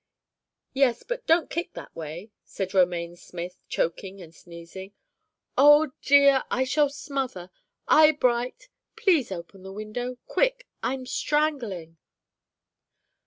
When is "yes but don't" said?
0.73-1.47